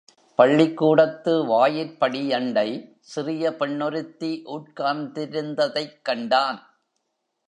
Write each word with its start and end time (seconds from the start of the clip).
பள்ளிக்கூடத்து 0.35 1.33
வாயிற்படியண்டை 1.47 2.97
சிறிய 2.99 3.55
பெண் 3.55 3.81
ஒருத்தி 3.81 4.41
உட்கார்ந்திருந்ததைக் 4.45 6.01
கண்டான். 6.01 6.59